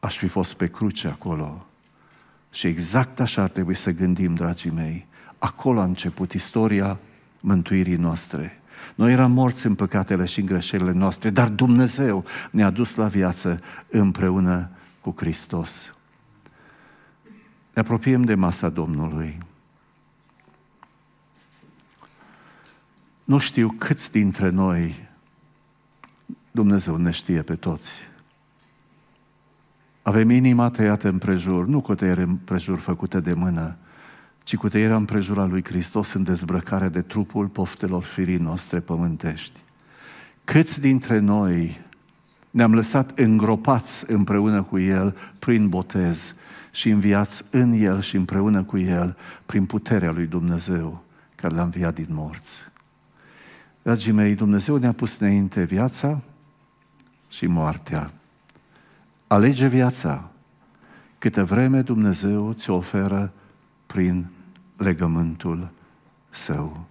[0.00, 1.66] aș fi fost pe cruce acolo.
[2.50, 5.06] Și exact așa ar trebui să gândim, dragii mei.
[5.38, 6.98] Acolo a început istoria
[7.40, 8.60] mântuirii noastre.
[8.94, 13.60] Noi eram morți în păcatele și în greșelile noastre, dar Dumnezeu ne-a dus la viață
[13.88, 14.70] împreună
[15.00, 15.94] cu Hristos.
[17.74, 19.38] Ne apropiem de masa Domnului.
[23.24, 25.08] Nu știu câți dintre noi
[26.50, 28.08] Dumnezeu ne știe pe toți.
[30.02, 33.76] Avem inima tăiată în prejur, nu cu tăiere în prejur făcute de mână,
[34.44, 39.60] ci cu tăierea împrejura lui Hristos în dezbrăcare de trupul poftelor firii noastre pământești.
[40.44, 41.80] Câți dintre noi
[42.50, 46.34] ne-am lăsat îngropați împreună cu El prin botez
[46.70, 49.16] și înviați în El și împreună cu El
[49.46, 51.02] prin puterea lui Dumnezeu
[51.36, 52.64] care l-a înviat din morți.
[53.82, 56.20] Dragii mei, Dumnezeu ne-a pus înainte viața
[57.28, 58.10] și moartea.
[59.26, 60.30] Alege viața
[61.18, 63.32] câtă vreme Dumnezeu ți oferă
[63.86, 64.30] prin
[64.76, 65.70] legământul
[66.30, 66.86] său.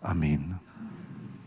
[0.00, 0.60] Amin.